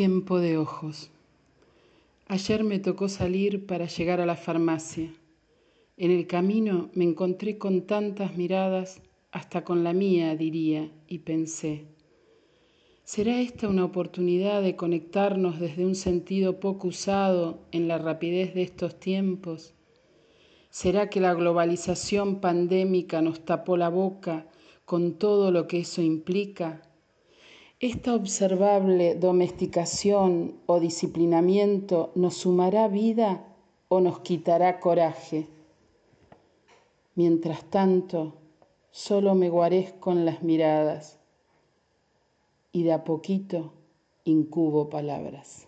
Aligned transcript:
Tiempo 0.00 0.40
de 0.40 0.56
ojos. 0.56 1.10
Ayer 2.26 2.64
me 2.64 2.78
tocó 2.78 3.10
salir 3.10 3.66
para 3.66 3.84
llegar 3.84 4.18
a 4.22 4.24
la 4.24 4.34
farmacia. 4.34 5.12
En 5.98 6.10
el 6.10 6.26
camino 6.26 6.88
me 6.94 7.04
encontré 7.04 7.58
con 7.58 7.82
tantas 7.82 8.34
miradas, 8.34 9.02
hasta 9.30 9.62
con 9.62 9.84
la 9.84 9.92
mía, 9.92 10.34
diría, 10.36 10.90
y 11.06 11.18
pensé, 11.18 11.84
¿será 13.04 13.42
esta 13.42 13.68
una 13.68 13.84
oportunidad 13.84 14.62
de 14.62 14.74
conectarnos 14.74 15.60
desde 15.60 15.84
un 15.84 15.94
sentido 15.94 16.60
poco 16.60 16.88
usado 16.88 17.58
en 17.70 17.86
la 17.86 17.98
rapidez 17.98 18.54
de 18.54 18.62
estos 18.62 18.98
tiempos? 18.98 19.74
¿Será 20.70 21.10
que 21.10 21.20
la 21.20 21.34
globalización 21.34 22.40
pandémica 22.40 23.20
nos 23.20 23.44
tapó 23.44 23.76
la 23.76 23.90
boca 23.90 24.46
con 24.86 25.18
todo 25.18 25.50
lo 25.50 25.66
que 25.66 25.80
eso 25.80 26.00
implica? 26.00 26.89
Esta 27.80 28.14
observable 28.14 29.14
domesticación 29.14 30.60
o 30.66 30.80
disciplinamiento 30.80 32.12
nos 32.14 32.34
sumará 32.34 32.88
vida 32.88 33.42
o 33.88 34.00
nos 34.00 34.20
quitará 34.20 34.80
coraje. 34.80 35.46
Mientras 37.14 37.64
tanto, 37.64 38.34
solo 38.90 39.34
me 39.34 39.48
guarezco 39.48 40.12
en 40.12 40.26
las 40.26 40.42
miradas 40.42 41.18
y 42.70 42.82
de 42.82 42.92
a 42.92 43.02
poquito 43.02 43.72
incubo 44.24 44.90
palabras. 44.90 45.66